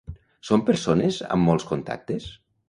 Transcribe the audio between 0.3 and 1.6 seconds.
Són persones amb